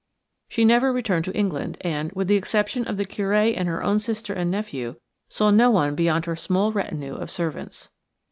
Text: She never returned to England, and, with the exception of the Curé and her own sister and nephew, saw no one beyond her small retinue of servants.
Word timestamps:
She 0.49 0.65
never 0.65 0.91
returned 0.91 1.25
to 1.25 1.37
England, 1.37 1.77
and, 1.81 2.11
with 2.13 2.27
the 2.27 2.35
exception 2.35 2.85
of 2.87 2.97
the 2.97 3.05
Curé 3.05 3.53
and 3.55 3.67
her 3.69 3.83
own 3.83 3.99
sister 3.99 4.33
and 4.33 4.49
nephew, 4.49 4.95
saw 5.29 5.51
no 5.51 5.69
one 5.69 5.93
beyond 5.93 6.25
her 6.25 6.35
small 6.35 6.71
retinue 6.71 7.13
of 7.13 7.29
servants. 7.29 7.89